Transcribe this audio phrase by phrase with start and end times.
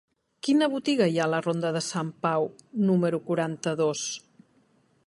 [0.45, 2.49] Quina botiga hi ha a la ronda de Sant Pau
[2.89, 4.07] número quaranta-dos?